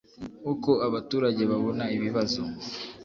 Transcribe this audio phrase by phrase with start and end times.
[0.51, 2.41] uko abaturage babona ibibazo